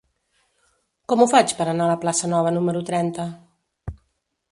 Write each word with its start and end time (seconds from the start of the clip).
Com 1.11 1.19
ho 1.19 1.27
faig 1.33 1.53
per 1.59 1.67
anar 1.73 1.85
a 1.87 1.91
la 1.91 1.99
plaça 2.05 2.31
Nova 2.31 2.55
número 2.57 2.81
trenta? 2.91 3.27